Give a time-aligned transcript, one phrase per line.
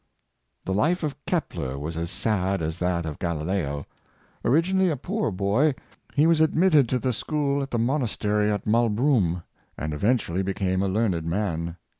[0.65, 3.85] ''The life of Kepler was as sad as that of Galileo.
[4.43, 5.75] Originally a poor boy,
[6.15, 9.43] he was admitted to the school at the monastery of Maulbroom,
[9.77, 11.77] and eventually became a learned man.